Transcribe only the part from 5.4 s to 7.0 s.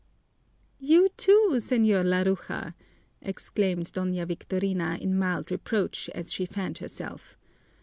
reproach, as she fanned